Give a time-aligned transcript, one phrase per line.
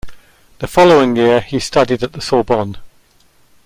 [0.57, 2.77] The following year he studied at the Sorbonne.